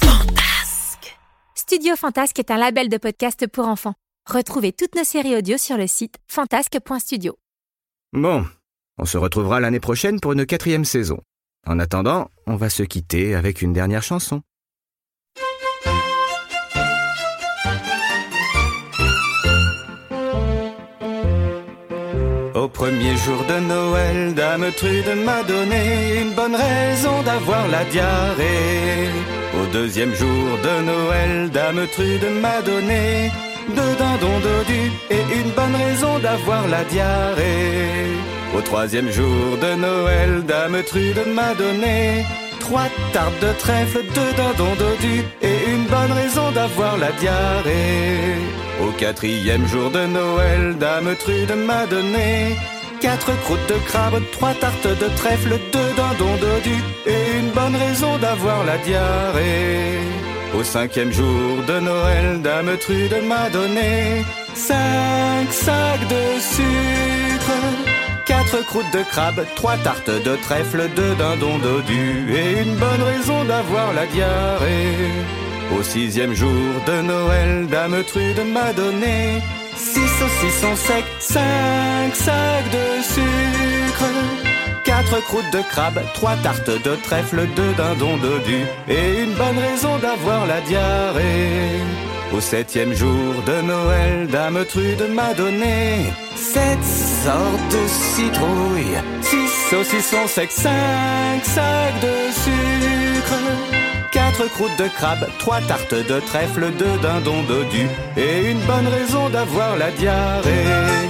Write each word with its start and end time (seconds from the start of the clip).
Fantasque. 0.00 1.16
Studio 1.54 1.96
Fantasque 1.96 2.38
est 2.38 2.50
un 2.50 2.58
label 2.58 2.90
de 2.90 2.98
podcast 2.98 3.46
pour 3.46 3.66
enfants. 3.66 3.94
Retrouvez 4.30 4.72
toutes 4.72 4.94
nos 4.94 5.04
séries 5.04 5.34
audio 5.36 5.56
sur 5.56 5.78
le 5.78 5.86
site 5.86 6.16
fantasque.studio. 6.28 7.38
Bon, 8.12 8.44
on 8.98 9.06
se 9.06 9.16
retrouvera 9.16 9.60
l'année 9.60 9.80
prochaine 9.80 10.20
pour 10.20 10.32
une 10.32 10.44
quatrième 10.44 10.84
saison. 10.84 11.22
En 11.66 11.78
attendant, 11.78 12.28
on 12.46 12.56
va 12.56 12.68
se 12.68 12.82
quitter 12.82 13.34
avec 13.34 13.62
une 13.62 13.72
dernière 13.72 14.02
chanson. 14.02 14.42
Au 22.54 22.68
premier 22.68 23.16
jour 23.16 23.44
de 23.48 23.60
Noël, 23.60 24.34
Dame 24.34 24.66
Trude 24.76 25.24
m'a 25.24 25.42
donné 25.42 26.20
une 26.20 26.32
bonne 26.34 26.54
raison 26.54 27.22
d'avoir 27.22 27.66
la 27.68 27.84
diarrhée. 27.84 29.08
Au 29.54 29.66
deuxième 29.72 30.14
jour 30.14 30.58
de 30.62 30.84
Noël, 30.84 31.50
Dame 31.50 31.86
Trude 31.92 32.26
m'a 32.42 32.60
donné 32.60 33.30
deux 33.68 33.94
dindons 33.98 34.40
dodus 34.40 34.92
et 35.10 35.22
une 35.40 35.50
bonne 35.52 35.74
raison 35.74 36.18
d'avoir 36.18 36.68
la 36.68 36.84
diarrhée. 36.84 38.12
Au 38.54 38.60
troisième 38.60 39.10
jour 39.10 39.56
de 39.62 39.74
Noël, 39.80 40.42
Dame 40.44 40.82
Trude 40.86 41.22
m'a 41.34 41.54
donné 41.54 42.26
trois 42.72 42.88
tartes 43.12 43.42
de 43.42 43.52
trèfle, 43.58 44.00
deux 44.14 44.32
dindons 44.34 44.76
dodus 44.76 45.24
et 45.42 45.56
une 45.74 45.84
bonne 45.94 46.12
raison 46.12 46.50
d'avoir 46.52 46.96
la 46.96 47.12
diarrhée. 47.20 48.38
Au 48.82 48.90
quatrième 48.92 49.66
jour 49.66 49.90
de 49.90 50.06
Noël, 50.06 50.78
Dame 50.78 51.14
Trude 51.16 51.54
m'a 51.68 51.84
donné 51.86 52.56
quatre 52.98 53.30
croûtes 53.42 53.68
de 53.68 53.78
crabe, 53.88 54.22
trois 54.32 54.54
tartes 54.54 54.86
de 55.02 55.08
trèfle, 55.20 55.52
deux 55.70 55.92
dindons 56.00 56.38
dodus 56.46 56.84
et 57.04 57.22
une 57.40 57.50
bonne 57.50 57.76
raison 57.76 58.16
d'avoir 58.16 58.64
la 58.64 58.78
diarrhée. 58.78 59.98
Au 60.58 60.62
cinquième 60.64 61.12
jour 61.12 61.62
de 61.68 61.78
Noël, 61.78 62.40
Dame 62.40 62.74
Trude 62.78 63.16
m'a 63.22 63.50
donné 63.50 64.24
cinq 64.54 65.46
sacs 65.50 66.08
de 66.08 66.24
sucre, 66.54 67.58
quatre 68.26 68.64
croûtes 68.66 68.92
de 68.92 69.02
crabe, 69.02 69.44
trois 69.56 69.76
tartes 69.78 70.10
de 70.10 70.36
trèfle, 70.36 70.88
deux 70.94 71.14
dindons 71.14 71.58
dodus 71.58 72.34
et 72.34 72.62
une 72.62 72.76
bonne 72.76 73.02
raison 73.02 73.44
d'avoir 73.44 73.92
la 73.92 74.06
diarrhée. 74.06 75.10
Au 75.78 75.82
sixième 75.82 76.34
jour 76.34 76.50
de 76.86 77.02
Noël, 77.02 77.66
Dame 77.68 78.02
Trude 78.04 78.42
m'a 78.52 78.72
donné 78.72 79.40
six 79.76 80.08
saucissons 80.18 80.76
secs, 80.76 81.04
cinq 81.18 82.14
sacs 82.14 82.70
de 82.70 83.02
sucre, 83.02 84.10
quatre 84.84 85.22
croûtes 85.24 85.52
de 85.52 85.62
crabe, 85.70 86.00
trois 86.14 86.36
tartes 86.36 86.70
de 86.70 86.96
trèfle, 86.96 87.46
deux 87.56 87.72
dindons 87.76 88.16
dodus 88.18 88.66
et 88.88 89.22
une 89.22 89.34
bonne 89.34 89.58
raison 89.58 89.98
d'avoir 89.98 90.46
la 90.46 90.60
diarrhée. 90.60 91.80
Au 92.34 92.40
septième 92.40 92.94
jour 92.94 93.34
de 93.46 93.60
Noël, 93.62 94.26
Dame 94.26 94.64
Trude 94.66 95.04
m'a 95.14 95.34
donné 95.34 96.06
sept 96.34 96.78
sortes 97.24 97.68
de 97.70 97.86
citrouilles, 97.86 98.98
six 99.20 99.48
saucissons 99.70 100.26
secs, 100.26 100.50
cinq 100.50 101.44
sacs 101.44 102.00
de 102.00 102.16
sucre. 102.44 103.38
Quatre 104.10 104.46
croûtes 104.54 104.78
de 104.78 104.88
crabe, 104.88 105.24
trois 105.38 105.60
tartes 105.60 105.94
de 105.94 106.20
trèfle, 106.20 106.70
deux 106.78 106.98
dindons 107.00 107.42
dodus 107.44 107.88
et 108.16 108.50
une 108.50 108.60
bonne 108.60 108.88
raison 108.88 109.28
d'avoir 109.30 109.76
la 109.76 109.90
diarrhée. 109.92 111.08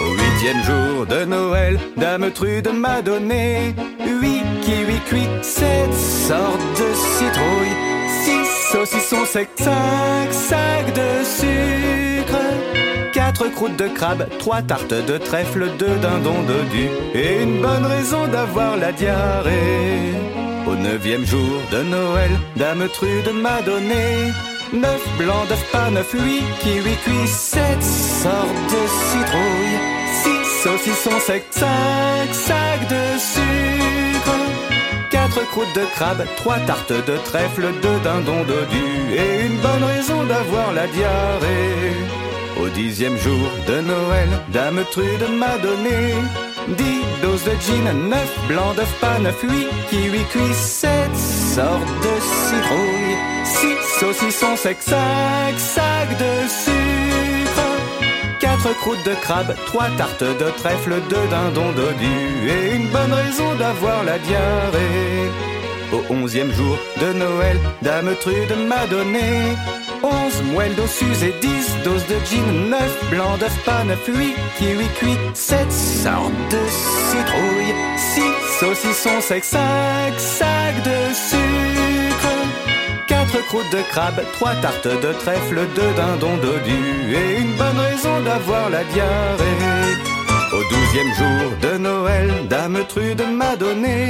Au 0.00 0.10
huitième 0.14 0.62
jour 0.64 1.06
de 1.06 1.24
Noël, 1.24 1.78
Dame 1.96 2.30
Trude 2.32 2.70
m'a 2.74 3.00
donné 3.00 3.74
huit 4.04 4.44
kiwis 4.62 5.00
cuits, 5.08 5.28
sept 5.42 5.94
sortes 6.28 6.72
de 6.80 6.88
citrouilles, 7.16 7.78
six 8.24 8.46
saucissons 8.72 9.26
secs, 9.26 9.48
sacs 10.30 10.92
de 10.94 11.24
sucre. 11.24 12.81
Quatre 13.24 13.52
croûtes 13.52 13.76
de 13.76 13.86
crabe, 13.86 14.26
trois 14.40 14.62
tartes 14.62 14.92
de 14.92 15.16
trèfle, 15.16 15.70
deux 15.78 15.96
dindons 16.02 16.42
dodus 16.42 16.90
et 17.14 17.42
une 17.42 17.62
bonne 17.62 17.86
raison 17.86 18.26
d'avoir 18.26 18.76
la 18.76 18.90
diarrhée. 18.90 20.12
Au 20.66 20.74
neuvième 20.74 21.24
jour 21.24 21.62
de 21.70 21.82
Noël, 21.84 22.32
Dame 22.56 22.88
Trude 22.92 23.30
m'a 23.32 23.62
donné 23.62 24.32
neuf 24.72 25.02
blancs 25.18 25.48
d'œufs 25.48 25.70
pas 25.70 25.88
neuf, 25.90 26.10
huit 26.12 26.42
kiwis 26.62 26.96
cuits, 27.04 27.28
sept 27.28 27.80
sortes 27.80 28.64
de 28.74 28.82
citrouilles, 29.08 29.80
six 30.22 30.44
saucissons 30.64 31.20
secs, 31.20 31.46
cinq 31.52 32.28
sacs 32.32 32.88
de 32.88 33.18
sucre, 33.18 34.38
quatre 35.12 35.46
croûtes 35.52 35.76
de 35.76 35.84
crabe, 35.94 36.24
trois 36.38 36.58
tartes 36.66 36.92
de 36.92 37.16
trèfle, 37.18 37.68
deux 37.82 38.00
dindons 38.02 38.42
dodus 38.42 39.14
et 39.14 39.46
une 39.46 39.58
bonne 39.58 39.84
raison 39.84 40.24
d'avoir 40.24 40.72
la 40.72 40.88
diarrhée. 40.88 42.31
Au 42.60 42.68
dixième 42.68 43.16
jour 43.16 43.48
de 43.66 43.80
Noël, 43.80 44.28
Dame 44.48 44.82
Trude 44.90 45.26
m'a 45.38 45.58
donné 45.58 46.14
dix 46.76 47.02
doses 47.22 47.44
de 47.44 47.52
gin, 47.60 48.08
neuf 48.08 48.32
blancs 48.48 48.76
d'œufs 48.76 48.94
pas 49.00 49.18
neuf, 49.18 49.40
huit 49.42 49.68
kiwis 49.90 50.24
cuits, 50.30 50.54
sept 50.54 51.14
sortes 51.16 51.82
de 52.06 52.14
citrouilles, 52.20 53.18
six 53.44 53.98
saucissons 53.98 54.56
cinq 54.56 54.76
sacs 54.82 56.18
de 56.18 56.48
sucre, 56.48 57.68
quatre 58.40 58.76
croûtes 58.78 59.04
de 59.04 59.14
crabe, 59.14 59.54
trois 59.66 59.88
tartes 59.96 60.22
de 60.22 60.50
trèfle, 60.58 60.94
deux 61.08 61.26
dindons 61.30 61.72
dodus 61.72 62.50
et 62.50 62.76
une 62.76 62.88
bonne 62.88 63.12
raison 63.12 63.54
d'avoir 63.56 64.04
la 64.04 64.18
diarrhée. 64.18 65.11
Au 65.92 66.02
onzième 66.10 66.52
jour 66.52 66.78
de 67.00 67.12
Noël, 67.12 67.58
Dame 67.82 68.14
Trude 68.20 68.56
m'a 68.66 68.86
donné 68.86 69.54
Onze 70.02 70.42
moelles 70.52 70.74
d'eau 70.74 70.86
et 71.22 71.34
dix 71.40 71.66
doses 71.84 72.06
de 72.06 72.16
gin, 72.24 72.70
neuf 72.70 73.10
blancs 73.10 73.38
d'œufs 73.38 73.58
pas 73.64 73.84
neuf, 73.84 74.04
huit 74.08 74.34
kiwis 74.58 74.88
cuits, 74.96 75.18
sept 75.34 75.70
sortes 75.70 76.32
de 76.50 76.58
citrouilles, 77.10 77.74
six 77.96 78.58
saucissons 78.58 79.20
secs, 79.20 79.44
cinq 79.44 80.18
sacs 80.18 80.82
de 80.82 81.14
sucre, 81.14 82.34
quatre 83.06 83.46
croûtes 83.46 83.72
de 83.72 83.82
crabe, 83.90 84.22
trois 84.32 84.54
tartes 84.56 84.88
de 84.88 85.12
trèfle, 85.12 85.60
deux 85.76 85.92
dindons 85.94 86.36
dodus 86.38 87.14
et 87.14 87.40
une 87.42 87.54
bonne 87.56 87.78
raison 87.78 88.20
d'avoir 88.22 88.70
la 88.70 88.82
diarrhée. 88.84 89.92
Au 90.52 90.62
douzième 90.74 91.14
jour 91.14 91.52
de 91.60 91.78
Noël, 91.78 92.30
Dame 92.48 92.78
Trude 92.88 93.22
m'a 93.36 93.56
donné 93.56 94.08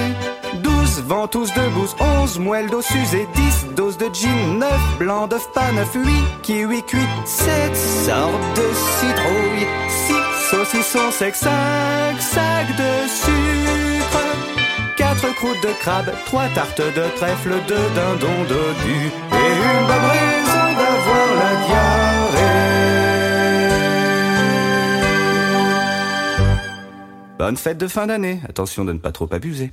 douze 0.92 1.04
ventouses 1.04 1.54
de 1.54 1.68
bouse, 1.70 1.96
onze 2.00 2.38
moelles 2.38 2.68
d'eau 2.68 2.80
et 2.80 3.26
dix 3.34 3.66
doses 3.74 3.96
de 3.96 4.06
gin, 4.12 4.58
neuf 4.58 4.98
blancs 4.98 5.30
d'œufs 5.30 5.48
pas 5.54 5.72
neuf, 5.72 5.94
huit 5.94 6.24
kiwis 6.42 6.82
cuits, 6.82 7.00
sept 7.24 7.76
sortes 7.76 8.56
de 8.56 8.62
citrouilles, 8.98 9.66
six 9.88 10.22
saucissons 10.50 11.10
secs, 11.10 11.34
cinq 11.34 12.20
sacs 12.20 12.76
de 12.76 13.08
sucre, 13.08 14.20
quatre 14.96 15.34
croûtes 15.36 15.62
de 15.62 15.72
crabe, 15.80 16.12
trois 16.26 16.48
tartes 16.54 16.80
de 16.80 17.16
trèfle, 17.16 17.54
deux 17.66 17.88
dindons 17.94 18.44
dodus 18.48 19.12
et 19.32 19.52
une 19.62 19.86
bonne 19.86 20.08
raison 20.10 20.66
d'avoir 20.78 21.28
la 21.36 21.52
diarrhée. 21.66 22.52
Bonne 27.38 27.56
fête 27.56 27.78
de 27.78 27.88
fin 27.88 28.06
d'année. 28.06 28.40
Attention 28.48 28.84
de 28.84 28.92
ne 28.92 28.98
pas 28.98 29.10
trop 29.10 29.28
abuser. 29.32 29.72